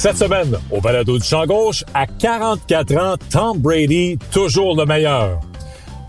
[0.00, 5.40] Cette semaine, au balado du champ gauche, à 44 ans, Tom Brady, toujours le meilleur.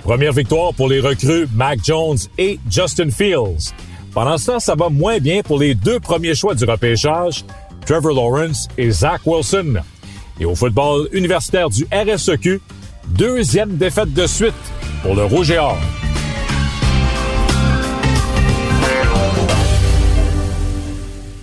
[0.02, 3.74] Première victoire pour les recrues Mac Jones et Justin Fields.
[4.14, 7.44] Pendant ce temps, ça va moins bien pour les deux premiers choix du repêchage,
[7.86, 9.82] Trevor Lawrence et Zach Wilson.
[10.40, 12.62] Et au football universitaire du RSEQ,
[13.10, 14.54] deuxième défaite de suite
[15.04, 15.78] pour le Rouge et Or.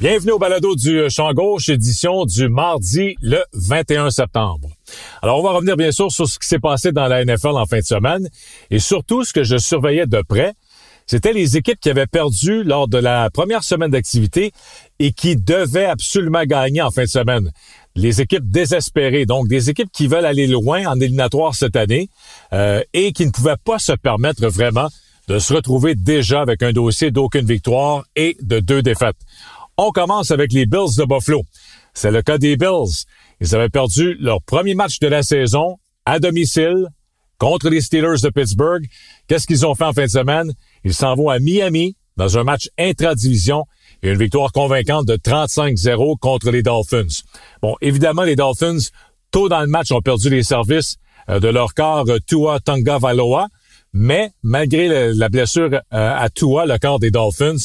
[0.00, 4.68] Bienvenue au balado du Champ Gauche, édition du mardi le 21 septembre.
[5.22, 7.66] Alors, on va revenir bien sûr sur ce qui s'est passé dans la NFL en
[7.66, 8.28] fin de semaine
[8.70, 10.52] et surtout ce que je surveillais de près,
[11.08, 14.52] c'était les équipes qui avaient perdu lors de la première semaine d'activité
[15.00, 17.50] et qui devaient absolument gagner en fin de semaine.
[17.96, 22.08] Les équipes désespérées, donc des équipes qui veulent aller loin en éliminatoire cette année
[22.52, 24.90] euh, et qui ne pouvaient pas se permettre vraiment
[25.26, 29.16] de se retrouver déjà avec un dossier d'aucune victoire et de deux défaites.
[29.80, 31.44] On commence avec les Bills de Buffalo.
[31.94, 33.06] C'est le cas des Bills.
[33.40, 36.88] Ils avaient perdu leur premier match de la saison à domicile
[37.38, 38.84] contre les Steelers de Pittsburgh.
[39.28, 40.52] Qu'est-ce qu'ils ont fait en fin de semaine?
[40.82, 43.66] Ils s'en vont à Miami dans un match intra-division
[44.02, 47.22] et une victoire convaincante de 35-0 contre les Dolphins.
[47.62, 48.90] Bon, évidemment, les Dolphins,
[49.30, 50.96] tôt dans le match, ont perdu les services
[51.30, 53.46] euh, de leur corps euh, Tua Tonga Valoa.
[53.92, 57.56] Mais malgré la blessure euh, à Tua, le corps des Dolphins,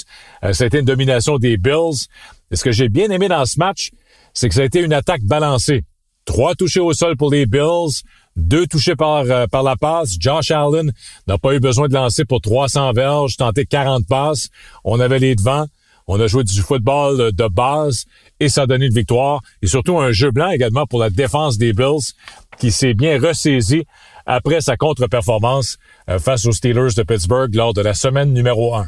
[0.43, 2.07] euh, ça a été une domination des Bills.
[2.51, 3.91] Et ce que j'ai bien aimé dans ce match,
[4.33, 5.83] c'est que ça a été une attaque balancée.
[6.25, 8.03] Trois touchés au sol pour les Bills,
[8.37, 10.15] deux touchés par, euh, par la passe.
[10.17, 10.93] Josh Allen
[11.27, 14.49] n'a pas eu besoin de lancer pour 300 verges, tenté 40 passes.
[14.85, 15.65] On avait les devants.
[16.07, 18.05] On a joué du football de base
[18.39, 19.41] et ça a donné une victoire.
[19.61, 22.13] Et surtout un jeu blanc également pour la défense des Bills
[22.59, 23.85] qui s'est bien ressaisi
[24.25, 25.77] après sa contre-performance
[26.09, 28.87] euh, face aux Steelers de Pittsburgh lors de la semaine numéro 1.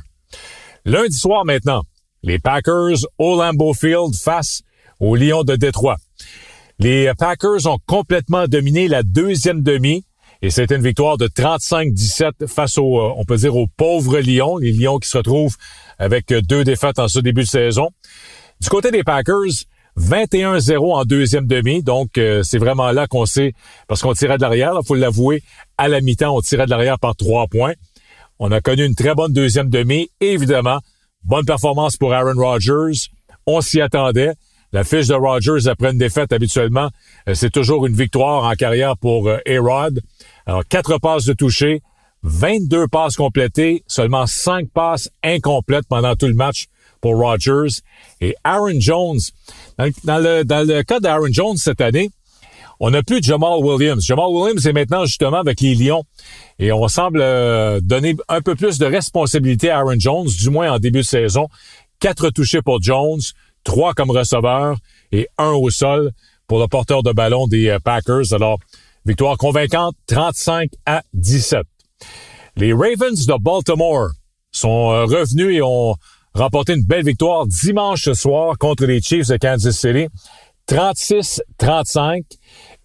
[0.86, 1.84] Lundi soir maintenant,
[2.24, 4.62] les Packers au Lambeau Field face
[5.00, 5.98] aux Lions de Détroit.
[6.80, 10.04] Les Packers ont complètement dominé la deuxième demi
[10.42, 14.58] et c'était une victoire de 35-17 face aux, euh, on peut dire, aux pauvres Lions,
[14.58, 15.56] les Lions qui se retrouvent
[15.98, 17.90] avec deux défaites en ce début de saison.
[18.62, 19.66] Du côté des Packers,
[20.00, 23.54] 21-0 en deuxième demi, donc euh, c'est vraiment là qu'on sait,
[23.88, 25.42] parce qu'on tirait de l'arrière, il faut l'avouer,
[25.78, 27.74] à la mi-temps, on tirait de l'arrière par trois points.
[28.40, 30.80] On a connu une très bonne deuxième demi, évidemment,
[31.24, 33.08] bonne performance pour Aaron Rodgers,
[33.46, 34.34] on s'y attendait.
[34.74, 36.90] La fiche de Rodgers après une défaite habituellement,
[37.30, 40.02] euh, c'est toujours une victoire en carrière pour euh, A-Rod.
[40.46, 41.82] Alors, quatre passes de toucher,
[42.24, 46.66] 22 passes complétées, seulement cinq passes incomplètes pendant tout le match
[47.00, 47.82] pour Rodgers.
[48.20, 49.20] Et Aaron Jones,
[50.04, 52.10] dans, le, dans le cas d'Aaron Jones cette année,
[52.80, 54.04] on n'a plus Jamal Williams.
[54.04, 56.04] Jamal Williams est maintenant justement avec les Lions.
[56.60, 60.72] Et on semble euh, donner un peu plus de responsabilité à Aaron Jones, du moins
[60.72, 61.48] en début de saison.
[62.00, 63.22] Quatre touchés pour Jones,
[63.64, 64.78] trois comme receveur
[65.12, 66.12] et un au sol
[66.48, 68.34] pour le porteur de ballon des euh, Packers.
[68.34, 68.60] Alors,
[69.06, 71.62] victoire convaincante, 35 à 17.
[72.58, 74.10] Les Ravens de Baltimore
[74.52, 75.96] sont euh, revenus et ont
[76.36, 80.08] remporté une belle victoire dimanche soir contre les Chiefs de Kansas City.
[80.68, 82.24] 36-35.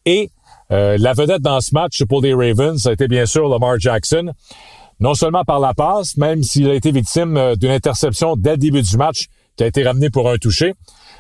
[0.07, 0.31] Et
[0.71, 3.79] euh, la vedette dans ce match pour les Ravens, ça a été bien sûr Lamar
[3.79, 4.33] Jackson.
[5.01, 8.57] Non seulement par la passe, même s'il a été victime euh, d'une interception dès le
[8.59, 9.27] début du match,
[9.57, 10.75] qui a été ramené pour un toucher,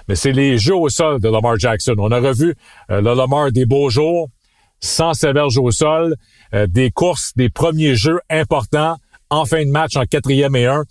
[0.06, 1.94] mais c'est les jeux au sol de Lamar Jackson.
[1.98, 2.54] On a revu
[2.90, 4.28] euh, le Lamar des beaux jours,
[4.80, 6.16] sans sévère au sol,
[6.68, 8.96] des courses, des premiers jeux importants
[9.28, 10.84] en fin de match en quatrième et un.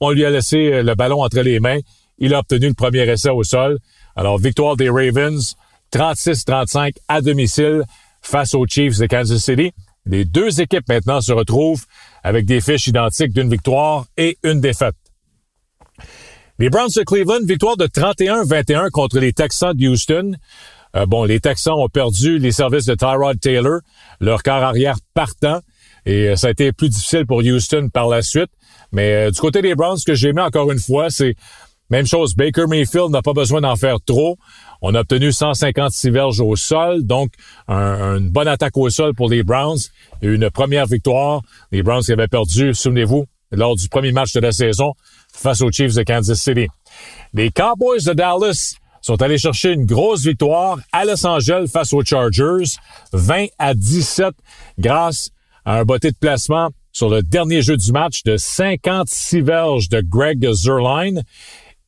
[0.00, 1.78] On lui a laissé le ballon entre les mains.
[2.18, 3.78] Il a obtenu le premier essai au sol.
[4.16, 5.54] Alors, victoire des Ravens,
[5.92, 7.82] 36-35 à domicile
[8.22, 9.72] face aux Chiefs de Kansas City.
[10.06, 11.84] Les deux équipes maintenant se retrouvent
[12.22, 14.96] avec des fiches identiques d'une victoire et une défaite.
[16.58, 20.32] Les Browns de Cleveland, victoire de 31-21 contre les Texans de Houston.
[20.96, 23.80] Euh, bon, les Texans ont perdu les services de Tyrod Taylor,
[24.20, 25.60] leur quart arrière partant,
[26.04, 28.50] et euh, ça a été plus difficile pour Houston par la suite.
[28.92, 31.34] Mais euh, du côté des Browns, ce que j'ai mis encore une fois, c'est
[31.90, 32.34] même chose.
[32.36, 34.38] Baker Mayfield n'a pas besoin d'en faire trop.
[34.80, 37.32] On a obtenu 156 verges au sol, donc
[37.68, 39.80] une bonne attaque au sol pour les Browns.
[40.22, 41.42] Une première victoire.
[41.72, 44.94] Les Browns qui avaient perdu, souvenez-vous, lors du premier match de la saison
[45.32, 46.68] face aux Chiefs de Kansas City.
[47.34, 52.04] Les Cowboys de Dallas sont allés chercher une grosse victoire à Los Angeles face aux
[52.04, 52.76] Chargers,
[53.12, 54.34] 20 à 17
[54.78, 55.30] grâce
[55.64, 60.00] à un botté de placement sur le dernier jeu du match de 56 verges de
[60.00, 61.22] Greg Zerline.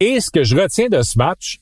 [0.00, 1.58] Et ce que je retiens de ce match,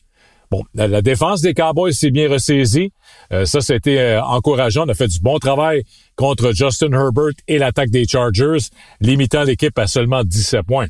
[0.51, 2.93] bon, la, défense des Cowboys s'est bien ressaisie.
[3.33, 4.87] Euh, ça, c'était euh, encourageant.
[4.87, 5.85] On a fait du bon travail
[6.17, 8.69] contre Justin Herbert et l'attaque des Chargers,
[9.01, 10.89] limitant l'équipe à seulement 17 points.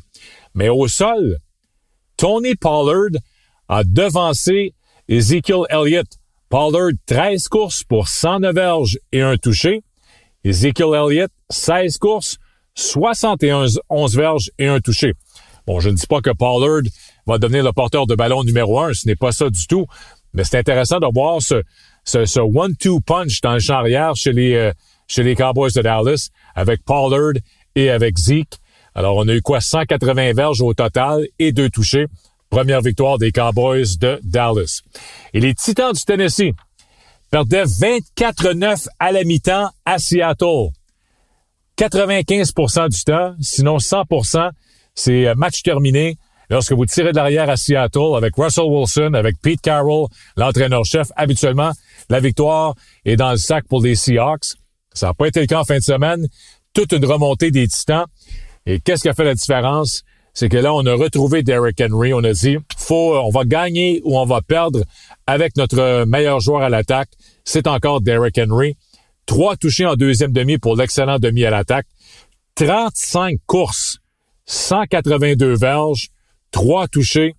[0.53, 1.37] Mais au sol,
[2.17, 3.19] Tony Pollard
[3.67, 4.73] a devancé
[5.07, 6.07] Ezekiel Elliott.
[6.49, 9.83] Pollard, 13 courses pour 109 verges et un touché.
[10.43, 12.37] Ezekiel Elliott, 16 courses,
[12.75, 15.13] 71 11 verges et un touché.
[15.67, 16.81] Bon, je ne dis pas que Pollard
[17.27, 19.85] va devenir le porteur de ballon numéro un, ce n'est pas ça du tout.
[20.33, 21.61] Mais c'est intéressant de voir ce,
[22.03, 27.33] ce, one-two punch dans le champ arrière chez les, euh, Cowboys de Dallas avec Pollard
[27.75, 28.57] et avec Zeke.
[28.95, 29.61] Alors, on a eu quoi?
[29.61, 32.07] 180 verges au total et deux touchés.
[32.49, 34.81] Première victoire des Cowboys de Dallas.
[35.33, 36.53] Et les Titans du Tennessee
[37.29, 40.71] perdaient 24-9 à la mi-temps à Seattle.
[41.77, 44.51] 95% du temps, sinon 100%
[44.93, 46.17] c'est euh, match terminé.
[46.49, 51.71] Lorsque vous tirez de l'arrière à Seattle avec Russell Wilson, avec Pete Carroll, l'entraîneur-chef, habituellement,
[52.09, 52.75] la victoire
[53.05, 54.55] est dans le sac pour les Seahawks.
[54.93, 56.27] Ça n'a pas été le cas en fin de semaine.
[56.73, 58.05] Toute une remontée des Titans.
[58.65, 60.03] Et qu'est-ce qui a fait la différence?
[60.33, 62.13] c'est que là, on a retrouvé Derrick Henry.
[62.13, 64.81] On a dit, faut, on va gagner ou on va perdre
[65.27, 67.09] avec notre meilleur joueur à l'attaque.
[67.43, 68.77] C'est encore Derrick Henry.
[69.25, 71.87] Trois touchés en deuxième demi pour l'excellent demi à l'attaque.
[72.55, 73.99] 35 courses,
[74.45, 76.09] 182 verges,
[76.51, 77.35] trois touchés.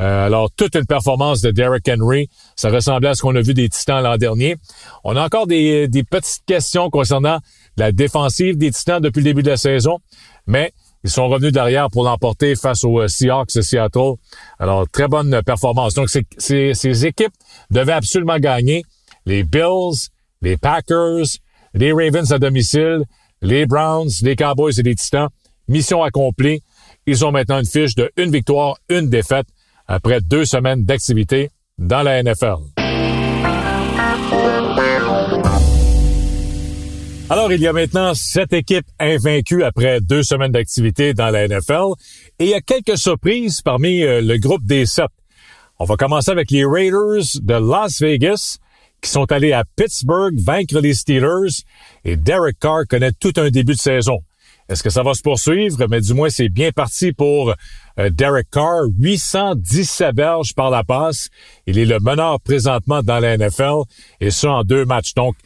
[0.00, 2.28] Euh, alors, toute une performance de Derrick Henry.
[2.54, 4.56] Ça ressemblait à ce qu'on a vu des Titans l'an dernier.
[5.04, 7.38] On a encore des, des petites questions concernant
[7.78, 9.98] la défensive des Titans depuis le début de la saison,
[10.46, 10.72] mais
[11.04, 14.14] ils sont revenus derrière pour l'emporter face aux euh, Seahawks de Seattle.
[14.58, 15.94] Alors, très bonne performance.
[15.94, 17.32] Donc, ces équipes
[17.70, 18.82] devaient absolument gagner.
[19.24, 20.10] Les Bills,
[20.46, 21.26] les Packers,
[21.74, 23.02] les Ravens à domicile,
[23.42, 25.28] les Browns, les Cowboys et les Titans.
[25.66, 26.62] Mission accomplie.
[27.04, 29.46] Ils ont maintenant une fiche de une victoire, une défaite
[29.88, 32.58] après deux semaines d'activité dans la NFL.
[37.28, 41.94] Alors, il y a maintenant sept équipes invaincues après deux semaines d'activité dans la NFL
[42.38, 45.10] et il y a quelques surprises parmi euh, le groupe des sept.
[45.80, 48.58] On va commencer avec les Raiders de Las Vegas
[49.06, 51.62] qui sont allés à Pittsburgh vaincre les Steelers
[52.04, 54.18] et Derek Carr connaît tout un début de saison.
[54.68, 55.78] Est-ce que ça va se poursuivre?
[55.88, 57.54] Mais du moins, c'est bien parti pour
[58.00, 58.86] euh, Derek Carr.
[58.98, 61.28] 817 verges par la passe.
[61.68, 63.84] Il est le meneur présentement dans la NFL
[64.20, 65.14] et ça en deux matchs.
[65.14, 65.36] Donc,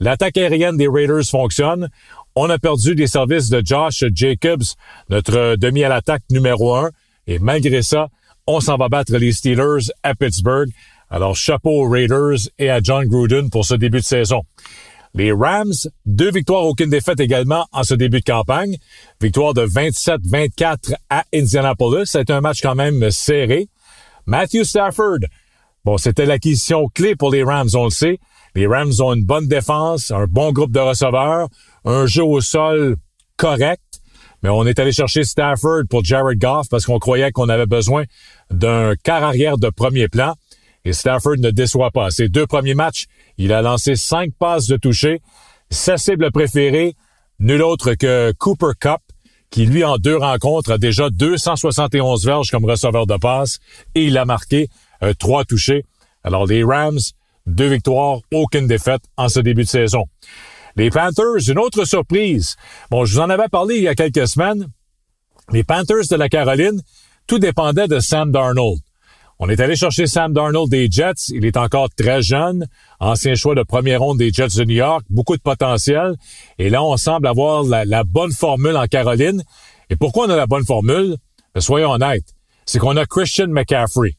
[0.00, 1.88] L'attaque aérienne des Raiders fonctionne.
[2.36, 4.62] On a perdu des services de Josh Jacobs,
[5.10, 6.90] notre demi à l'attaque numéro un.
[7.26, 8.10] Et malgré ça,
[8.46, 10.68] on s'en va battre les Steelers à Pittsburgh.
[11.10, 14.42] Alors, chapeau aux Raiders et à John Gruden pour ce début de saison.
[15.14, 15.72] Les Rams,
[16.04, 18.76] deux victoires, aucune défaite également en ce début de campagne.
[19.20, 22.04] Victoire de 27-24 à Indianapolis.
[22.06, 23.68] C'est un match quand même serré.
[24.26, 25.20] Matthew Stafford,
[25.84, 28.18] bon, c'était l'acquisition clé pour les Rams, on le sait.
[28.54, 31.48] Les Rams ont une bonne défense, un bon groupe de receveurs,
[31.86, 32.96] un jeu au sol
[33.38, 33.82] correct,
[34.42, 38.04] mais on est allé chercher Stafford pour Jared Goff parce qu'on croyait qu'on avait besoin
[38.50, 40.34] d'un quart arrière de premier plan.
[40.88, 42.10] Et Stafford ne déçoit pas.
[42.10, 45.20] Ses deux premiers matchs, il a lancé cinq passes de toucher.
[45.68, 46.96] Sa cible préférée,
[47.38, 49.02] nul autre que Cooper Cup,
[49.50, 53.58] qui lui en deux rencontres a déjà 271 verges comme receveur de passe
[53.94, 54.70] et il a marqué
[55.02, 55.84] euh, trois touchés.
[56.24, 57.00] Alors les Rams
[57.44, 60.04] deux victoires, aucune défaite en ce début de saison.
[60.76, 62.56] Les Panthers, une autre surprise.
[62.90, 64.68] Bon, je vous en avais parlé il y a quelques semaines.
[65.52, 66.80] Les Panthers de la Caroline,
[67.26, 68.80] tout dépendait de Sam Darnold.
[69.40, 71.28] On est allé chercher Sam Darnold des Jets.
[71.28, 72.66] Il est encore très jeune,
[72.98, 76.16] ancien choix de première ronde des Jets de New York, beaucoup de potentiel.
[76.58, 79.44] Et là, on semble avoir la, bonne formule en Caroline.
[79.90, 81.16] Et pourquoi on a la bonne formule?
[81.54, 82.34] Ben, soyons honnêtes.
[82.66, 84.16] C'est qu'on a Christian McCaffrey.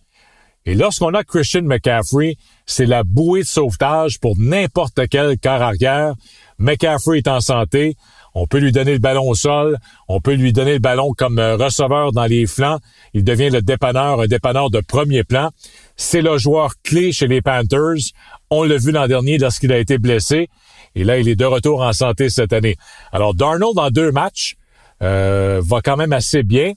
[0.65, 6.13] Et lorsqu'on a Christian McCaffrey, c'est la bouée de sauvetage pour n'importe quel quart arrière.
[6.59, 7.97] McCaffrey est en santé.
[8.35, 9.77] On peut lui donner le ballon au sol.
[10.07, 12.79] On peut lui donner le ballon comme euh, receveur dans les flancs.
[13.13, 15.49] Il devient le dépanneur, un dépanneur de premier plan.
[15.95, 18.13] C'est le joueur clé chez les Panthers.
[18.49, 20.49] On l'a vu l'an dernier lorsqu'il a été blessé.
[20.95, 22.75] Et là, il est de retour en santé cette année.
[23.11, 24.55] Alors, Darnold, en deux matchs,
[25.01, 26.73] euh, va quand même assez bien.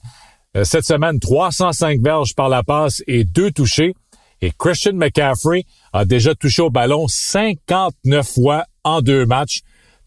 [0.55, 3.95] Euh, cette semaine, 305 verges par la passe et deux touchés.
[4.41, 9.61] Et Christian McCaffrey a déjà touché au ballon 59 fois en deux matchs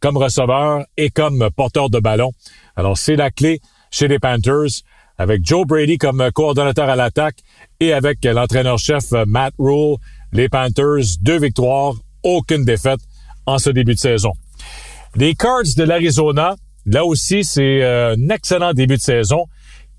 [0.06, 2.30] comme receveur et comme porteur de ballon.
[2.76, 3.60] Alors, c'est la clé
[3.90, 4.82] chez les Panthers
[5.18, 7.38] avec Joe Brady comme coordonnateur à l'attaque
[7.80, 9.96] et avec l'entraîneur-chef Matt Rule.
[10.32, 13.00] Les Panthers, deux victoires, aucune défaite
[13.46, 14.30] en ce début de saison.
[15.16, 19.46] Les Cards de l'Arizona, là aussi, c'est euh, un excellent début de saison.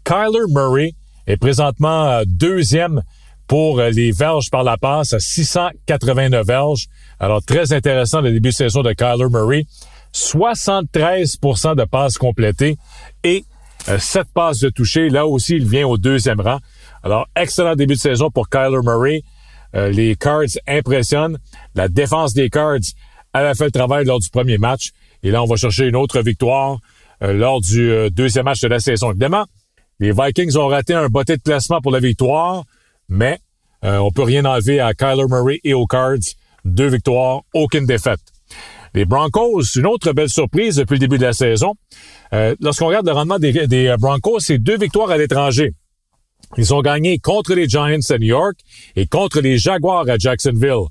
[0.06, 0.94] Kyler Murray
[1.26, 3.04] est présentement euh, deuxième
[3.46, 6.86] pour euh, les verges par la passe à 689 verges.
[7.20, 9.66] Alors, très intéressant le début de saison de Kyler Murray.
[10.18, 12.78] 73% de passes complétées
[13.24, 13.46] et
[13.98, 15.10] 7 passes de toucher.
[15.10, 16.60] Là aussi, il vient au deuxième rang.
[17.04, 19.22] Alors, excellent début de saison pour Kyler Murray.
[19.74, 21.38] les Cards impressionnent.
[21.76, 22.80] La défense des Cards
[23.34, 24.92] elle a fait le travail lors du premier match.
[25.24, 26.80] Et là, on va chercher une autre victoire
[27.24, 29.12] euh, lors du euh, deuxième match de la saison.
[29.12, 29.46] Évidemment,
[30.00, 32.64] les Vikings ont raté un botté de classement pour la victoire,
[33.10, 33.40] mais
[33.84, 36.18] euh, on peut rien enlever à Kyler Murray et aux Cards.
[36.66, 38.20] Deux victoires, aucune défaite.
[38.98, 41.76] Les Broncos, une autre belle surprise depuis le début de la saison.
[42.60, 45.74] Lorsqu'on regarde le rendement des, des Broncos, c'est deux victoires à l'étranger.
[46.58, 48.58] Ils ont gagné contre les Giants à New York
[48.96, 50.88] et contre les Jaguars à Jacksonville.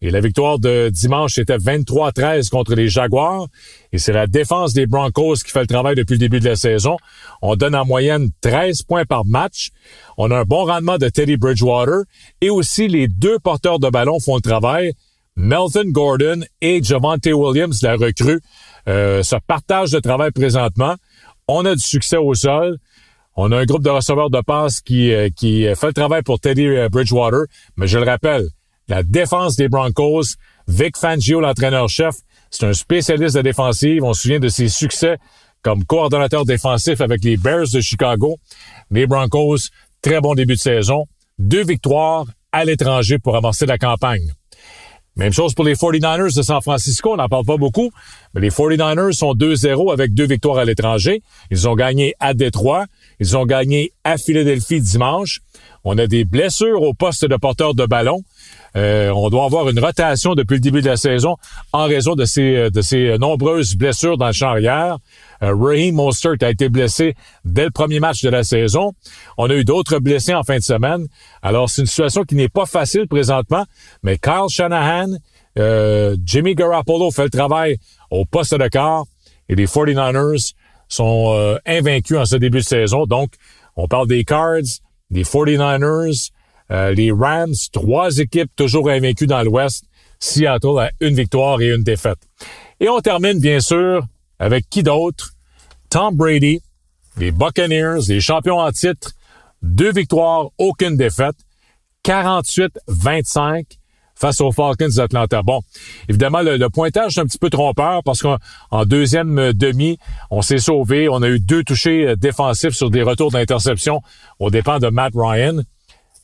[0.00, 3.48] Et la victoire de dimanche était 23-13 contre les Jaguars.
[3.92, 6.54] Et c'est la défense des Broncos qui fait le travail depuis le début de la
[6.54, 6.96] saison.
[7.42, 9.70] On donne en moyenne 13 points par match.
[10.16, 12.04] On a un bon rendement de Teddy Bridgewater.
[12.40, 14.92] Et aussi, les deux porteurs de ballon font le travail.
[15.38, 18.40] Melvin Gordon et Javante Williams, la recrue,
[18.88, 20.96] euh, se partagent le travail présentement.
[21.46, 22.78] On a du succès au sol.
[23.36, 26.40] On a un groupe de receveurs de passe qui, euh, qui fait le travail pour
[26.40, 27.44] Teddy euh, Bridgewater.
[27.76, 28.48] Mais je le rappelle,
[28.88, 30.24] la défense des Broncos,
[30.66, 32.16] Vic Fangio, l'entraîneur-chef,
[32.50, 34.02] c'est un spécialiste de défensive.
[34.02, 35.18] On se souvient de ses succès
[35.62, 38.38] comme coordonnateur défensif avec les Bears de Chicago.
[38.90, 39.68] Les Broncos,
[40.02, 41.06] très bon début de saison.
[41.38, 44.32] Deux victoires à l'étranger pour avancer la campagne.
[45.18, 47.90] Même chose pour les 49ers de San Francisco, on n'en parle pas beaucoup,
[48.34, 51.22] mais les 49ers sont 2-0 avec deux victoires à l'étranger.
[51.50, 52.86] Ils ont gagné à Détroit,
[53.18, 55.40] ils ont gagné à Philadelphie dimanche.
[55.82, 58.22] On a des blessures au poste de porteur de ballon.
[58.76, 61.36] Euh, on doit avoir une rotation depuis le début de la saison
[61.72, 64.98] en raison de ces, de ces nombreuses blessures dans le champ arrière.
[65.42, 67.14] Euh, Raheem Mostert a été blessé
[67.44, 68.92] dès le premier match de la saison.
[69.36, 71.06] On a eu d'autres blessés en fin de semaine.
[71.42, 73.64] Alors, c'est une situation qui n'est pas facile présentement,
[74.02, 75.16] mais Kyle Shanahan,
[75.58, 77.78] euh, Jimmy Garoppolo fait le travail
[78.10, 79.04] au poste de quart
[79.48, 80.54] et les 49ers
[80.88, 83.06] sont euh, invaincus en ce début de saison.
[83.06, 83.32] Donc,
[83.76, 84.62] on parle des Cards,
[85.10, 86.30] des 49ers,
[86.70, 89.84] euh, les Rams, trois équipes toujours invaincues dans l'Ouest.
[90.18, 92.18] Seattle a une victoire et une défaite.
[92.80, 94.04] Et on termine, bien sûr,
[94.38, 95.32] avec qui d'autre?
[95.90, 96.60] Tom Brady,
[97.16, 99.12] les Buccaneers, les champions en titre,
[99.62, 101.36] deux victoires, aucune défaite,
[102.04, 103.64] 48-25
[104.14, 105.42] face aux Falcons d'Atlanta.
[105.42, 105.60] Bon,
[106.08, 109.98] évidemment, le, pointage est un petit peu trompeur parce qu'en deuxième demi,
[110.30, 111.08] on s'est sauvé.
[111.08, 114.02] On a eu deux touchés défensifs sur des retours d'interception
[114.38, 115.62] au dépens de Matt Ryan.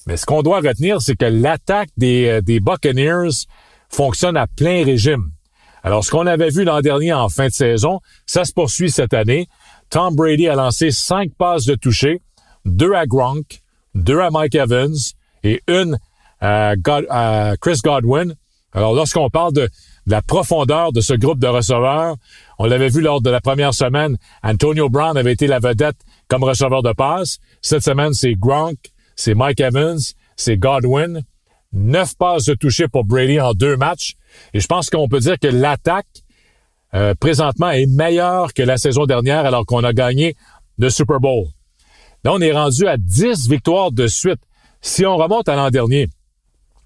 [0.07, 3.47] Mais ce qu'on doit retenir, c'est que l'attaque des, euh, des Buccaneers
[3.89, 5.31] fonctionne à plein régime.
[5.85, 9.13] Alors, ce qu'on avait vu l'an dernier en fin de saison, ça se poursuit cette
[9.13, 9.49] année.
[9.91, 12.23] Tom Brady a lancé cinq passes de toucher,
[12.65, 13.61] deux à Gronk,
[13.95, 14.97] deux à Mike Evans
[15.43, 15.99] et une
[16.41, 16.75] à,
[17.61, 18.35] Chris Godwin.
[18.73, 19.69] Alors, lorsqu'on parle de,
[20.07, 22.17] la profondeur de ce groupe de receveurs,
[22.59, 25.97] on l'avait vu lors de la première semaine, Antonio Brown avait été la vedette
[26.29, 27.39] comme receveur de passe.
[27.61, 28.79] Cette semaine, c'est Gronk,
[29.17, 29.99] c'est Mike Evans,
[30.37, 31.23] c'est Godwin.
[31.75, 34.15] Neuf passes de toucher pour Brady en deux matchs.
[34.55, 36.07] Et je pense qu'on peut dire que l'attaque,
[36.95, 40.37] euh, présentement, est meilleure que la saison dernière alors qu'on a gagné
[40.79, 41.47] le Super Bowl.
[42.23, 44.41] Là, on est rendu à 10 victoires de suite.
[44.81, 46.09] Si on remonte à l'an dernier,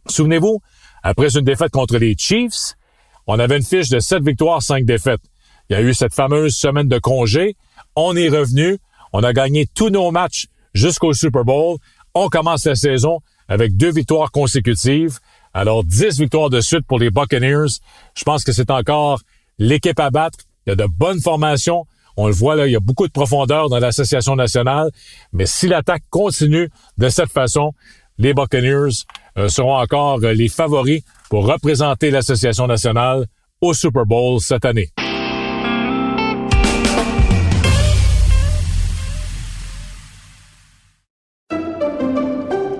[0.09, 0.61] souvenez-vous,
[1.03, 2.75] après une défaite contre les Chiefs,
[3.27, 5.21] on avait une fiche de 7 victoires, 5 défaites.
[5.69, 7.57] Il y a eu cette fameuse semaine de congé.
[7.95, 8.79] On est revenu.
[9.13, 11.77] On a gagné tous nos matchs jusqu'au Super Bowl.
[12.15, 15.19] On commence la saison avec deux victoires consécutives.
[15.55, 17.81] Alors, dix victoires de suite pour les Buccaneers.
[18.15, 19.21] Je pense que c'est encore
[19.59, 20.39] l'équipe à battre.
[20.67, 21.87] Il y a de bonnes formations.
[22.17, 24.91] On le voit là, il y a beaucoup de profondeur dans l'association nationale.
[25.33, 27.73] Mais si l'attaque continue de cette façon,
[28.19, 29.05] les Buccaneers
[29.39, 33.27] euh, seront encore euh, les favoris pour représenter l'association nationale
[33.61, 34.91] au Super Bowl cette année.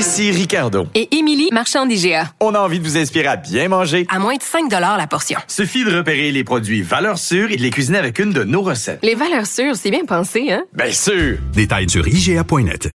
[0.00, 0.86] Ici Ricardo.
[0.94, 2.32] Et Émilie, marchand d'IGA.
[2.40, 4.06] On a envie de vous inspirer à bien manger.
[4.08, 5.38] À moins de 5 la portion.
[5.46, 8.62] Suffit de repérer les produits valeurs sûres et de les cuisiner avec une de nos
[8.62, 9.00] recettes.
[9.02, 10.64] Les valeurs sûres, c'est bien pensé, hein?
[10.72, 11.36] Bien sûr!
[11.52, 12.88] Détails sur IGA.net.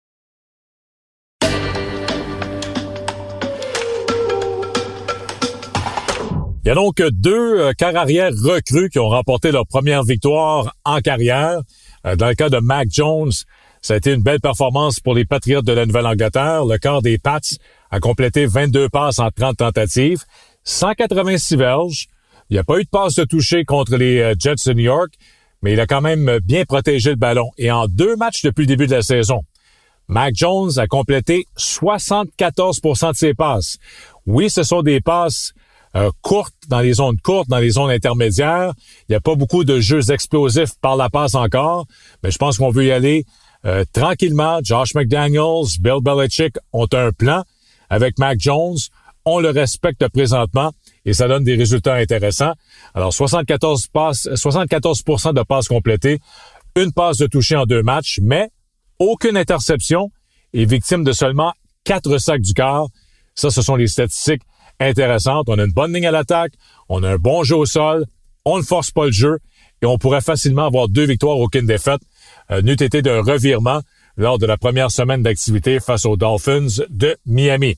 [6.64, 10.74] Il y a donc deux euh, quarts arrière recrues qui ont remporté leur première victoire
[10.84, 11.60] en carrière.
[12.08, 13.32] Euh, dans le cas de Mac Jones,
[13.86, 16.66] ça a été une belle performance pour les Patriotes de la Nouvelle-Angleterre.
[16.66, 17.38] Le corps des Pats
[17.92, 20.24] a complété 22 passes en 30 tentatives,
[20.64, 22.08] 186 verges.
[22.50, 24.86] Il n'y a pas eu de passe de toucher contre les euh, Jets de New
[24.86, 25.14] York,
[25.62, 27.52] mais il a quand même bien protégé le ballon.
[27.60, 29.44] Et en deux matchs depuis le début de la saison,
[30.08, 33.78] Mac Jones a complété 74% de ses passes.
[34.26, 35.54] Oui, ce sont des passes
[35.96, 38.74] euh, courtes, dans les zones courtes, dans les zones intermédiaires.
[39.02, 41.86] Il n'y a pas beaucoup de jeux explosifs par la passe encore,
[42.24, 43.28] mais je pense qu'on veut y aller
[43.66, 47.44] euh, tranquillement, Josh McDaniels, Bill Belichick ont un plan
[47.90, 48.78] avec Mac Jones.
[49.26, 50.72] On le respecte présentement
[51.04, 52.54] et ça donne des résultats intéressants.
[52.94, 55.04] Alors, 74 passes, 74
[55.34, 56.20] de passes complétées,
[56.76, 58.50] une passe de toucher en deux matchs, mais
[59.00, 60.12] aucune interception
[60.54, 61.54] et victime de seulement
[61.84, 62.88] quatre sacs du quart.
[63.34, 64.44] Ça, ce sont les statistiques
[64.80, 65.50] intéressantes.
[65.50, 66.54] On a une bonne ligne à l'attaque,
[66.88, 68.06] on a un bon jeu au sol,
[68.46, 69.40] on ne force pas le jeu
[69.82, 72.02] et on pourrait facilement avoir deux victoires, aucune défaite
[72.50, 73.82] n'eût été d'un revirement
[74.18, 77.78] lors de la première semaine d'activité face aux Dolphins de Miami.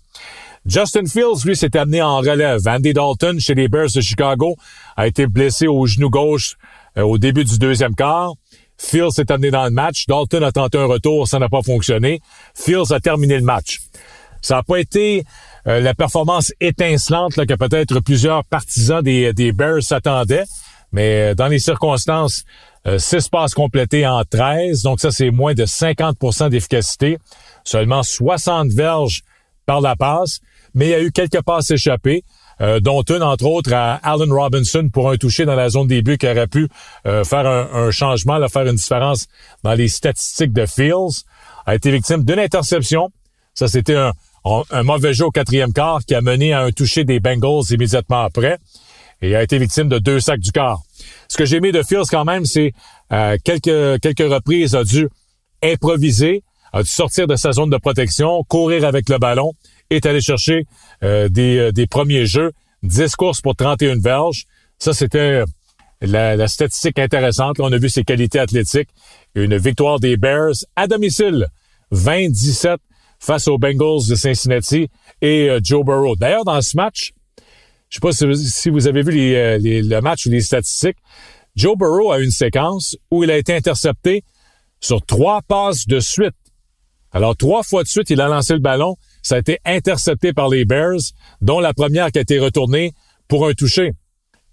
[0.67, 2.59] Justin Fields, lui, s'est amené en relève.
[2.67, 4.57] Andy Dalton, chez les Bears de Chicago,
[4.97, 6.57] a été blessé au genou gauche
[6.98, 8.33] euh, au début du deuxième quart.
[8.77, 10.05] Fields s'est amené dans le match.
[10.07, 12.20] Dalton a tenté un retour, ça n'a pas fonctionné.
[12.53, 13.79] Fields a terminé le match.
[14.42, 15.24] Ça n'a pas été
[15.68, 20.46] euh, la performance étincelante que peut-être plusieurs partisans des, des Bears s'attendaient,
[20.91, 22.43] mais dans les circonstances,
[22.85, 27.17] 6 euh, passes complétées en 13, donc ça c'est moins de 50% d'efficacité,
[27.63, 29.23] seulement 60 verges
[29.65, 30.39] par la passe,
[30.73, 32.23] mais il y a eu quelques passes échappées.
[32.59, 36.17] Euh, dont une, entre autres, à Allen Robinson pour un toucher dans la zone début
[36.17, 36.67] qui aurait pu
[37.05, 39.27] euh, faire un, changement, là, faire une différence
[39.61, 41.23] dans les statistiques de Fields,
[41.67, 43.11] a été victime d'une interception.
[43.53, 44.11] Ça, c'était un,
[44.71, 48.23] un, mauvais jeu au quatrième quart qui a mené à un toucher des Bengals immédiatement
[48.23, 48.57] après
[49.22, 50.82] et a été victime de deux sacs du quart.
[51.27, 52.74] Ce que j'ai aimé de Fields quand même, c'est
[53.12, 55.08] euh, quelques, quelques reprises a dû
[55.64, 59.53] improviser, a dû sortir de sa zone de protection, courir avec le ballon,
[59.90, 60.66] est allé chercher
[61.03, 62.51] euh, des, euh, des premiers jeux,
[62.84, 64.46] 10 courses pour 31 verges.
[64.77, 65.44] Ça, c'était
[66.01, 67.60] la, statistique intéressante.
[67.60, 68.90] on a vu ses qualités athlétiques.
[69.34, 71.48] Une victoire des Bears à domicile,
[71.92, 72.77] 20-17
[73.20, 74.90] face aux Bengals de Cincinnati
[75.24, 76.16] et Joe Burrow.
[76.16, 77.14] D'ailleurs, dans ce match,
[77.89, 80.97] je sais pas si vous avez vu les, le match ou les statistiques.
[81.55, 84.23] Joe Burrow a une séquence où il a été intercepté
[84.79, 86.35] sur trois passes de suite.
[87.11, 88.95] Alors, trois fois de suite, il a lancé le ballon.
[89.23, 91.00] Ça a été intercepté par les Bears,
[91.41, 92.91] dont la première qui a été retournée
[93.27, 93.93] pour un toucher.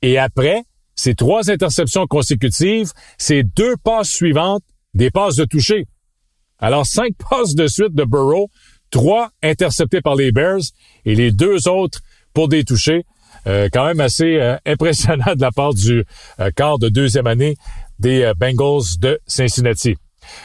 [0.00, 0.62] Et après,
[0.94, 4.62] ces trois interceptions consécutives, ces deux passes suivantes,
[4.94, 5.86] des passes de toucher.
[6.58, 8.48] Alors, cinq passes de suite de Burrow,
[8.90, 10.62] trois interceptées par les Bears
[11.04, 12.00] et les deux autres
[12.32, 13.04] pour des touchés.
[13.46, 16.04] Euh, quand même assez euh, impressionnant de la part du
[16.40, 17.56] euh, quart de deuxième année
[17.98, 19.96] des Bengals de Cincinnati.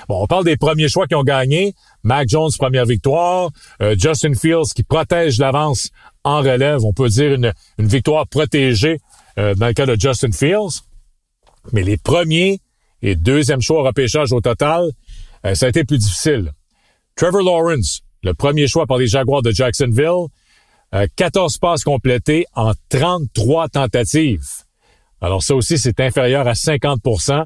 [0.08, 1.74] Bon, on parle des premiers choix qui ont gagné.
[2.04, 3.50] Mac Jones, première victoire.
[3.98, 5.90] Justin Fields qui protège l'avance
[6.24, 6.84] en relève.
[6.84, 9.00] On peut dire une, une victoire protégée
[9.36, 10.84] dans le cas de Justin Fields.
[11.72, 12.60] Mais les premiers
[13.02, 14.92] et deuxième choix au repêchage au total,
[15.54, 16.52] ça a été plus difficile.
[17.16, 20.28] Trevor Lawrence, le premier choix par les Jaguars de Jacksonville,
[20.92, 24.48] 14 euh, passes complétées en 33 tentatives.
[25.22, 27.44] Alors ça aussi, c'est inférieur à 50%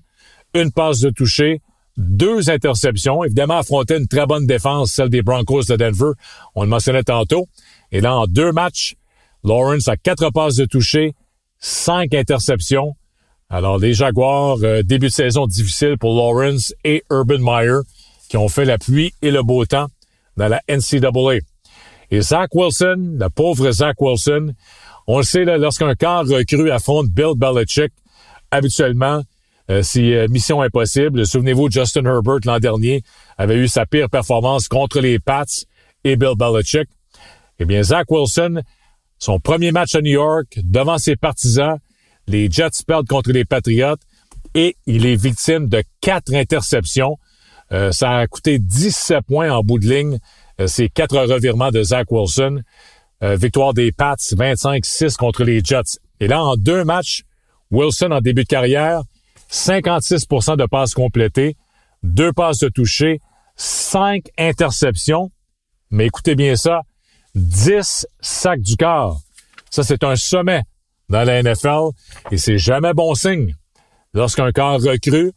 [0.54, 1.62] Une passe de toucher,
[1.98, 3.24] deux interceptions.
[3.24, 6.12] Évidemment, affronter une très bonne défense, celle des Broncos de Denver.
[6.56, 7.48] On le mentionnait tantôt.
[7.92, 8.96] Et là, en deux matchs,
[9.44, 11.14] Lawrence a quatre passes de toucher,
[11.60, 12.96] cinq interceptions.
[13.50, 17.80] Alors, les Jaguars, euh, début de saison difficile pour Lawrence et Urban Meyer,
[18.30, 19.88] qui ont fait la pluie et le beau temps
[20.38, 21.40] dans la NCAA.
[22.14, 24.54] Et Zach Wilson, le pauvre Zach Wilson,
[25.08, 27.92] on le sait, lorsqu'un corps recru affronte Bill Belichick,
[28.52, 29.24] habituellement,
[29.72, 31.26] euh, c'est euh, mission impossible.
[31.26, 33.02] Souvenez-vous, Justin Herbert l'an dernier
[33.40, 35.66] avait eu sa pire performance contre les Pats
[36.04, 36.88] et Bill Belichick.
[37.58, 38.62] Eh bien, Zach Wilson,
[39.18, 41.80] son premier match à New York, devant ses partisans,
[42.28, 43.98] les Jets perdent contre les Patriots
[44.54, 47.18] et il est victime de quatre interceptions.
[47.72, 50.20] Euh, ça a coûté 17 points en bout de ligne,
[50.68, 52.62] ces quatre revirements de Zach Wilson.
[53.24, 56.00] Euh, victoire des Pats, 25-6 contre les Jets.
[56.20, 57.24] Et là, en deux matchs,
[57.72, 59.02] Wilson, en début de carrière,
[59.50, 61.56] 56% de passes complétées,
[62.02, 63.22] deux passes de toucher,
[63.56, 65.32] cinq interceptions.
[65.90, 66.82] Mais écoutez bien ça,
[67.36, 69.22] 10 sacs du corps.
[69.70, 70.64] Ça, c'est un sommet
[71.10, 71.92] dans la NFL
[72.32, 73.56] et c'est jamais bon signe.
[74.14, 75.32] Lorsqu'un corps recrue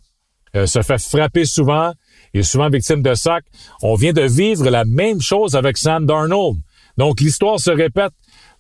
[0.54, 1.92] euh, se fait frapper souvent,
[2.36, 3.46] et est souvent victime de sacs,
[3.82, 6.58] on vient de vivre la même chose avec Sam Darnold.
[6.98, 8.12] Donc, l'histoire se répète.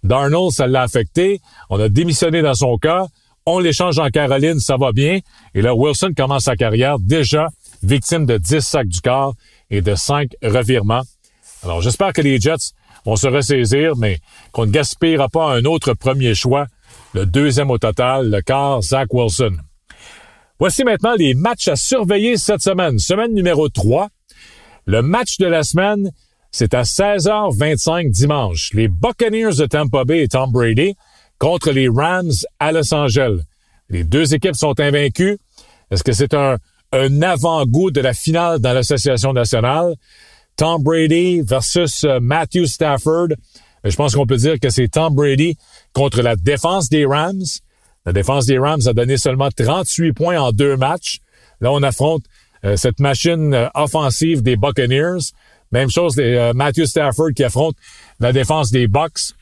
[0.02, 1.40] Darnold, ça l'a affecté.
[1.68, 3.06] On a démissionné dans son cas.
[3.44, 5.20] On l'échange en Caroline, ça va bien.
[5.54, 7.48] Et là, Wilson commence sa carrière déjà
[7.82, 9.34] victime de 10 sacs du corps
[9.70, 11.02] et de 5 revirements.
[11.62, 12.72] Alors, j'espère que les Jets
[13.04, 14.18] vont se ressaisir, mais
[14.52, 16.66] qu'on ne gaspillera pas un autre premier choix,
[17.12, 19.56] le deuxième au total, le quart, Zach Wilson.
[20.58, 22.98] Voici maintenant les matchs à surveiller cette semaine.
[22.98, 24.08] Semaine numéro 3.
[24.86, 26.10] Le match de la semaine,
[26.50, 28.70] c'est à 16h25 dimanche.
[28.72, 30.94] Les Buccaneers de Tampa Bay et Tom Brady
[31.38, 33.40] contre les Rams à Los Angeles.
[33.90, 35.38] Les deux équipes sont invaincues.
[35.90, 36.56] Est-ce que c'est un,
[36.92, 39.94] un avant-goût de la finale dans l'Association nationale?
[40.56, 43.28] Tom Brady versus euh, Matthew Stafford.
[43.84, 45.56] Je pense qu'on peut dire que c'est Tom Brady
[45.92, 47.44] contre la défense des Rams.
[48.06, 51.18] La défense des Rams a donné seulement 38 points en deux matchs.
[51.60, 52.22] Là, on affronte
[52.64, 55.32] euh, cette machine euh, offensive des Buccaneers.
[55.72, 57.74] Même chose des Matthew Stafford qui affronte
[58.20, 59.34] la défense des Bucks.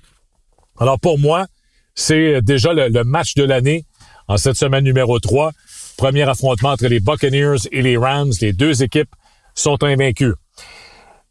[0.79, 1.47] Alors pour moi,
[1.95, 3.85] c'est déjà le, match de l'année
[4.27, 5.53] en cette semaine numéro 3.
[5.97, 8.33] Premier affrontement entre les Buccaneers et les Rams.
[8.41, 9.15] Les deux équipes
[9.55, 10.35] sont invaincues.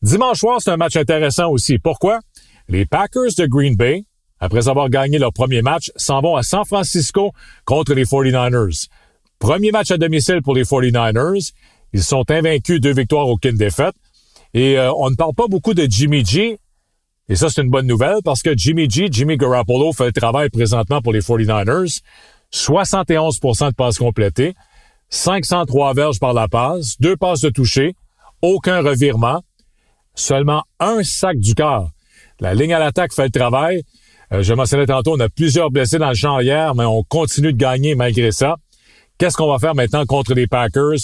[0.02, 1.80] Dimanche soir, c'est un match intéressant aussi.
[1.80, 2.20] Pourquoi?
[2.70, 4.06] Les Packers de Green Bay,
[4.44, 7.32] après avoir gagné leur premier match, s'en vont à San Francisco
[7.64, 8.90] contre les 49ers.
[9.40, 11.54] Premier match à domicile pour les 49ers.
[11.94, 13.96] Ils sont invaincus, deux victoires, aucune défaite.
[14.54, 16.60] Et euh, on ne parle pas beaucoup de Jimmy G,
[17.30, 20.50] et ça, c'est une bonne nouvelle parce que Jimmy G, Jimmy Garoppolo fait le travail
[20.50, 22.02] présentement pour les 49ers.
[22.52, 24.56] 71% de passes complétées,
[25.10, 27.96] 503 verges par la passe, deux passes de toucher,
[28.42, 29.42] aucun revirement,
[30.16, 31.92] seulement un sac du corps.
[32.42, 33.84] La ligne à l'attaque fait le travail.
[34.34, 37.54] Euh, je mentionnais tantôt, on a plusieurs blessés dans le champ hier, mais on continue
[37.54, 38.56] de gagner malgré ça.
[39.20, 40.98] Qu'est-ce qu'on va faire maintenant contre les Packers?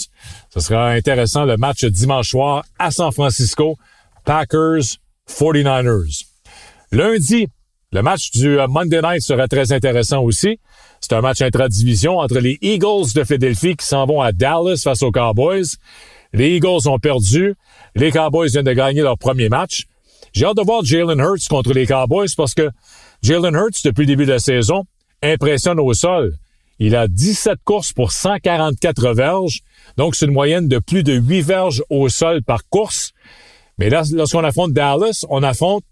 [0.52, 3.76] Ce sera intéressant le match dimanche soir à San Francisco.
[4.24, 6.24] Packers 49ers.
[6.90, 7.46] Lundi,
[7.92, 10.58] le match du euh, Monday Night sera très intéressant aussi.
[11.00, 15.02] C'est un match intra-division entre les Eagles de Philadelphie qui s'en vont à Dallas face
[15.02, 15.76] aux Cowboys.
[16.32, 17.54] Les Eagles ont perdu.
[17.94, 19.86] Les Cowboys viennent de gagner leur premier match.
[20.32, 22.70] J'ai hâte de voir Jalen Hurts contre les Cowboys parce que
[23.22, 24.84] Jalen Hurts, depuis le début de la saison,
[25.22, 26.34] impressionne au sol.
[26.78, 29.60] Il a 17 courses pour 144 verges.
[29.98, 33.12] Donc, c'est une moyenne de plus de 8 verges au sol par course.
[33.78, 35.84] Mais lorsqu'on affronte Dallas, on affronte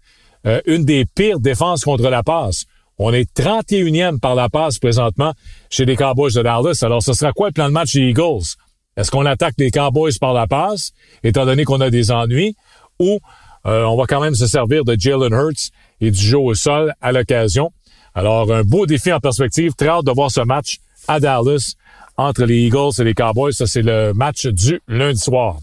[0.47, 2.65] euh, une des pires défenses contre la passe.
[2.97, 5.33] On est 31e par la passe présentement
[5.69, 6.79] chez les Cowboys de Dallas.
[6.81, 8.55] Alors, ce sera quoi le plan de match des Eagles?
[8.97, 10.91] Est-ce qu'on attaque les Cowboys par la passe,
[11.23, 12.55] étant donné qu'on a des ennuis,
[12.99, 13.19] ou
[13.65, 16.93] euh, on va quand même se servir de Jalen Hurts et du jeu au sol
[17.01, 17.71] à l'occasion?
[18.15, 19.73] Alors, un beau défi en perspective.
[19.75, 21.75] Très hâte de voir ce match à Dallas
[22.17, 23.53] entre les Eagles et les Cowboys.
[23.53, 25.57] Ça, c'est le match du lundi soir.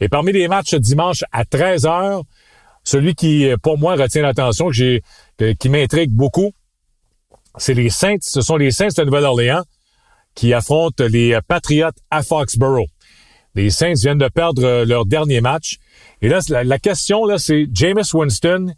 [0.00, 2.22] Et parmi les matchs dimanche à 13h,
[2.84, 6.52] celui qui, pour moi, retient l'attention, qui m'intrigue beaucoup,
[7.56, 8.18] c'est les Saints.
[8.20, 9.64] Ce sont les Saints de Nouvelle-Orléans
[10.34, 12.88] qui affrontent les Patriots à Foxborough.
[13.54, 15.78] Les Saints viennent de perdre leur dernier match.
[16.22, 18.72] Et là, la, question, là, c'est Jameis Winston.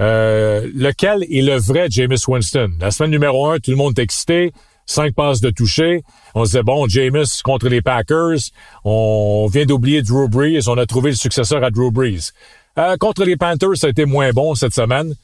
[0.00, 2.72] Euh, lequel est le vrai Jameis Winston?
[2.80, 4.52] La semaine numéro un, tout le monde est excité
[4.90, 6.02] cinq passes de toucher.
[6.34, 8.38] On se disait, bon, Jameis contre les Packers,
[8.84, 12.32] on vient d'oublier Drew Brees, on a trouvé le successeur à Drew Brees.
[12.78, 15.14] Euh, contre les Panthers, ça a été moins bon cette semaine.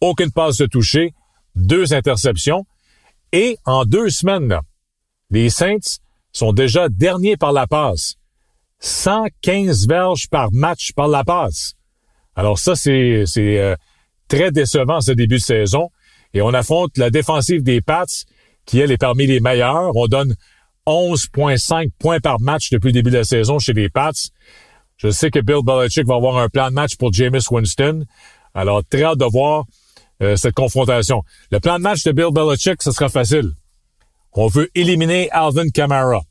[0.00, 1.14] Aucune passe de toucher,
[1.54, 2.66] deux interceptions.
[3.32, 4.58] Et en deux semaines,
[5.30, 5.98] les Saints
[6.32, 8.16] sont déjà derniers par la passe.
[8.82, 11.74] 115 verges par match par la passe.
[12.34, 13.76] Alors ça, c'est euh,
[14.28, 15.90] très décevant ce début de saison.
[16.34, 18.04] Et on affronte la défensive des Pats
[18.66, 19.94] qui, elle, est parmi les meilleurs.
[19.94, 20.34] On donne
[20.86, 24.10] 11,5 points par match depuis le début de la saison chez les Pats.
[24.96, 28.04] Je sais que Bill Belichick va avoir un plan de match pour Jameis Winston.
[28.54, 29.64] Alors, très hâte de voir
[30.22, 31.22] euh, cette confrontation.
[31.50, 33.52] Le plan de match de Bill Belichick, ce sera facile.
[34.32, 36.22] On veut éliminer Alvin Kamara.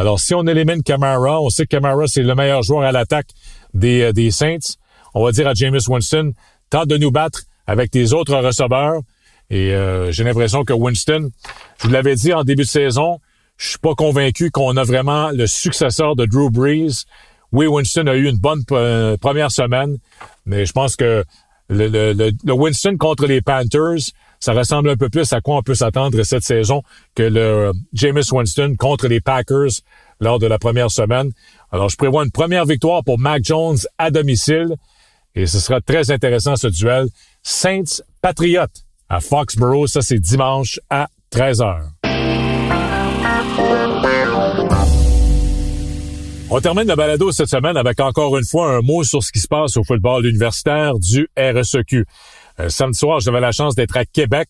[0.00, 3.26] Alors, si on élimine Kamara, on sait que Kamara, c'est le meilleur joueur à l'attaque
[3.74, 4.78] des, euh, des Saints.
[5.12, 6.32] on va dire à Jameis Winston,
[6.70, 9.02] tente de nous battre avec tes autres receveurs.
[9.50, 11.28] Et euh, j'ai l'impression que Winston,
[11.76, 13.20] je vous l'avais dit en début de saison,
[13.58, 17.04] je suis pas convaincu qu'on a vraiment le successeur de Drew Brees.
[17.52, 19.98] Oui, Winston a eu une bonne euh, première semaine,
[20.46, 21.24] mais je pense que
[21.68, 26.22] le, Winston contre les Panthers, ça ressemble un peu plus à quoi on peut s'attendre
[26.22, 26.82] cette saison
[27.14, 29.70] que le euh, Jameis Winston contre les Packers
[30.18, 31.30] lors de la première semaine.
[31.70, 34.74] Alors, je prévois une première victoire pour Mac Jones à domicile
[35.34, 37.06] et ce sera très intéressant ce duel.
[37.42, 41.82] Saints-Patriotes à Foxborough, ça c'est dimanche à 13h.
[46.52, 49.38] On termine le balado cette semaine avec encore une fois un mot sur ce qui
[49.38, 52.04] se passe au football universitaire du RSEQ.
[52.60, 54.48] Euh, samedi soir, j'avais la chance d'être à Québec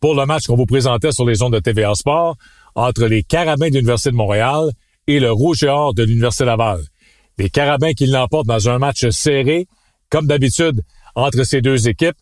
[0.00, 2.36] pour le match qu'on vous présentait sur les ondes de TVA Sport
[2.74, 4.70] entre les Carabins de l'Université de Montréal
[5.06, 6.80] et le Rouge et Or de l'Université Laval.
[7.36, 9.66] Les Carabins qui l'emportent dans un match serré,
[10.08, 10.82] comme d'habitude,
[11.14, 12.16] entre ces deux équipes.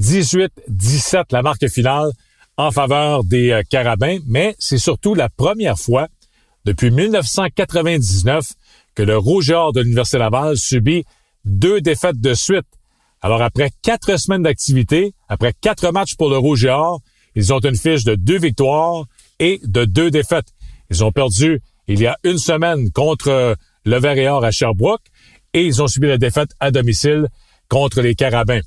[0.00, 2.10] 18-17 la marque finale
[2.56, 6.06] en faveur des euh, Carabins, mais c'est surtout la première fois
[6.64, 8.52] depuis 1999
[8.94, 11.04] que le Rouge et Or de l'Université Laval subit
[11.44, 12.66] deux défaites de suite.
[13.24, 17.00] Alors après quatre semaines d'activité, après quatre matchs pour le Rouge et Or,
[17.34, 19.06] ils ont une fiche de deux victoires
[19.38, 20.48] et de deux défaites.
[20.90, 23.54] Ils ont perdu il y a une semaine contre euh,
[23.86, 25.06] le Vert et Or à Sherbrooke
[25.54, 27.28] et ils ont subi la défaite à domicile
[27.70, 28.60] contre les Carabins.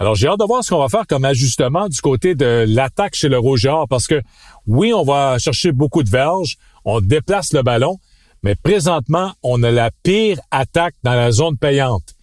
[0.00, 3.14] Alors, j'ai hâte de voir ce qu'on va faire comme ajustement du côté de l'attaque
[3.14, 4.20] chez le Rouge et Or parce que
[4.66, 7.98] oui, on va chercher beaucoup de verges, on déplace le ballon,
[8.42, 12.16] mais présentement, on a la pire attaque dans la zone payante.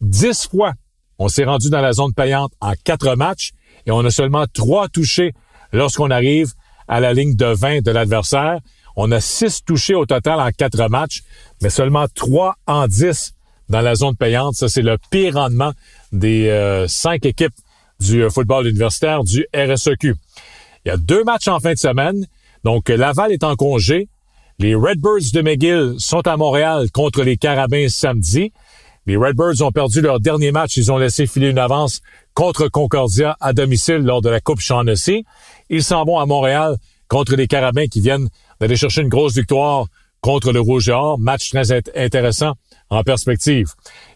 [0.00, 0.72] Dix fois,
[1.18, 3.52] on s'est rendu dans la zone payante en quatre matchs
[3.86, 5.32] et on a seulement trois touchés
[5.72, 6.52] lorsqu'on arrive
[6.88, 8.58] à la ligne de 20 de l'adversaire.
[8.96, 11.22] On a six touchés au total en quatre matchs,
[11.60, 13.34] mais seulement trois en dix
[13.68, 14.54] dans la zone payante.
[14.54, 15.72] Ça, c'est le pire rendement
[16.12, 17.54] des euh, cinq équipes
[18.00, 20.14] du euh, football universitaire du RSEQ.
[20.84, 22.26] Il y a deux matchs en fin de semaine.
[22.64, 24.08] Donc, Laval est en congé.
[24.58, 28.52] Les Redbirds de McGill sont à Montréal contre les Carabins samedi.
[29.06, 30.76] Les Redbirds ont perdu leur dernier match.
[30.76, 32.00] Ils ont laissé filer une avance
[32.34, 35.24] contre Concordia à domicile lors de la Coupe Shaughnessy.
[35.70, 36.76] Ils s'en vont à Montréal
[37.08, 38.28] contre les Carabins qui viennent
[38.60, 39.86] d'aller chercher une grosse victoire
[40.20, 41.20] contre le Rouge et Or.
[41.20, 42.54] Match très intéressant
[42.90, 43.68] en perspective.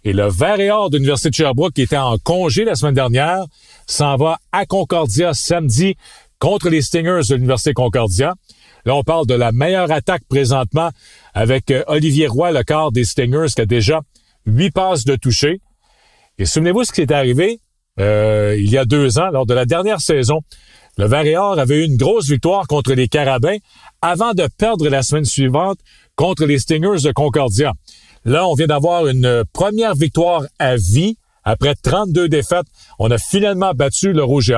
[0.02, 2.94] Et le Vert et Or de l'Université de Sherbrooke, qui était en congé la semaine
[2.94, 3.44] dernière,
[3.86, 5.94] s'en va à Concordia samedi
[6.40, 8.34] contre les Stingers de l'Université Concordia.
[8.86, 10.90] Là, on parle de la meilleure attaque présentement
[11.34, 14.00] avec euh, Olivier Roy, le quart des Stingers, qui a déjà
[14.46, 15.60] huit passes de toucher.
[16.38, 17.60] Et souvenez-vous ce qui est arrivé
[17.98, 20.40] euh, il y a deux ans, lors de la dernière saison.
[20.96, 23.56] Le Or avait eu une grosse victoire contre les Carabins
[24.02, 25.78] avant de perdre la semaine suivante
[26.16, 27.72] contre les Stingers de Concordia.
[28.24, 31.16] Là, on vient d'avoir une première victoire à vie.
[31.44, 32.66] Après 32 défaites,
[32.98, 34.56] on a finalement battu le Rouge et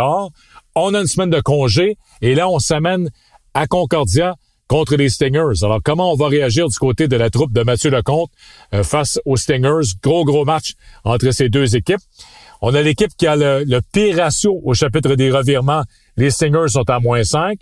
[0.74, 3.08] on a une semaine de congé et là, on s'amène
[3.54, 4.34] à Concordia
[4.72, 5.64] contre les Stingers.
[5.64, 8.30] Alors, comment on va réagir du côté de la troupe de Mathieu Lecomte
[8.72, 9.92] euh, face aux Stingers?
[10.02, 10.72] Gros, gros match
[11.04, 12.00] entre ces deux équipes.
[12.62, 15.82] On a l'équipe qui a le, pire ratio au chapitre des revirements.
[16.16, 17.58] Les Stingers sont à moins 5.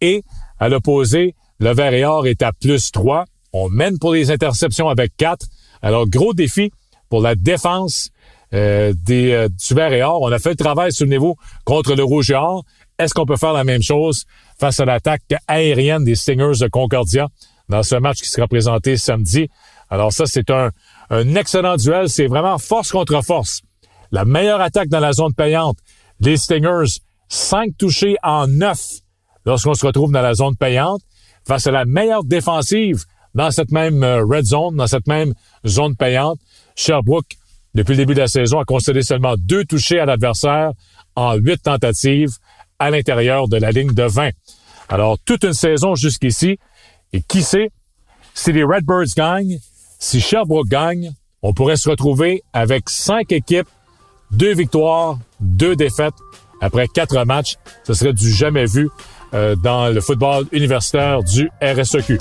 [0.00, 0.24] Et
[0.58, 3.26] à l'opposé, le Vert et Or est à plus 3.
[3.52, 5.44] On mène pour les interceptions avec 4.
[5.82, 6.70] Alors, gros défi
[7.10, 8.08] pour la défense
[8.54, 10.22] euh, des, euh, du vert et or.
[10.22, 12.64] On a fait le travail, souvenez-vous, contre le rouge et or.
[12.98, 14.24] Est-ce qu'on peut faire la même chose?
[14.58, 17.28] Face à l'attaque aérienne des Stingers de Concordia
[17.68, 19.48] dans ce match qui sera présenté samedi?
[19.90, 20.70] Alors ça, c'est un,
[21.10, 22.08] excellent duel.
[22.08, 23.62] C'est vraiment force contre force.
[24.10, 25.78] La meilleure attaque dans la zone payante,
[26.20, 28.80] les Stingers, cinq touchés en neuf
[29.44, 31.00] lorsqu'on se retrouve dans la zone payante,
[31.46, 35.94] face à la meilleure défensive dans cette même euh, red zone, dans cette même zone
[35.94, 36.38] payante,
[36.74, 37.36] Sherbrooke,
[37.74, 40.72] depuis le début de la saison, a concédé seulement deux touchés à l'adversaire
[41.14, 42.30] en huit tentatives
[42.78, 44.30] à l'intérieur de la ligne de 20.
[44.88, 46.58] Alors, toute une saison jusqu'ici.
[47.12, 47.70] Et qui sait,
[48.34, 49.58] si les Redbirds gagnent,
[49.98, 51.12] si Sherbrooke gagne,
[51.42, 53.68] on pourrait se retrouver avec cinq équipes,
[54.30, 56.14] deux victoires, deux défaites
[56.60, 57.56] après quatre matchs.
[57.84, 58.88] Ce serait du jamais vu
[59.34, 62.18] euh, dans le football universitaire du RSEQ.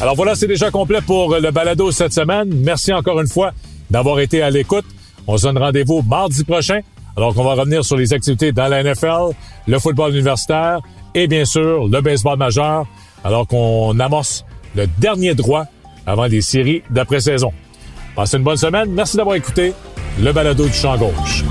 [0.00, 2.52] Alors voilà, c'est déjà complet pour le balado cette semaine.
[2.54, 3.52] Merci encore une fois
[3.90, 4.84] d'avoir été à l'écoute.
[5.26, 6.80] On se donne rendez-vous mardi prochain,
[7.16, 9.34] alors qu'on va revenir sur les activités dans la NFL,
[9.66, 10.80] le football universitaire
[11.14, 12.86] et bien sûr le baseball majeur,
[13.22, 15.64] alors qu'on amorce le dernier droit
[16.06, 17.52] avant les séries d'après-saison.
[18.16, 18.90] Passez une bonne semaine.
[18.90, 19.72] Merci d'avoir écouté
[20.20, 21.44] le balado du champ gauche.